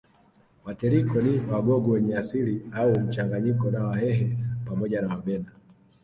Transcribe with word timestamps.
Wetiliko 0.65 1.21
ni 1.21 1.39
Wagogo 1.51 1.91
wenye 1.91 2.17
asili 2.17 2.65
au 2.73 2.99
mchanganyiko 2.99 3.71
na 3.71 3.83
Wahehe 3.83 4.37
pamoja 4.65 5.01
na 5.01 5.07
Wabena 5.07 5.51